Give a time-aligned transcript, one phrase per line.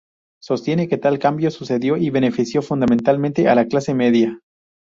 [0.41, 4.39] Sostiene que tal cambio sucedió y benefició fundamentalmente a la clase media.